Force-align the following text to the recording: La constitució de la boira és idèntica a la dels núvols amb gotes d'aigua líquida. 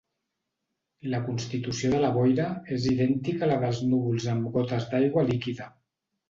La 1.13 1.17
constitució 1.27 1.91
de 1.93 1.99
la 2.03 2.09
boira 2.15 2.47
és 2.77 2.87
idèntica 2.93 3.45
a 3.49 3.51
la 3.53 3.59
dels 3.65 3.83
núvols 3.91 4.27
amb 4.35 4.49
gotes 4.57 4.89
d'aigua 4.95 5.27
líquida. 5.29 5.71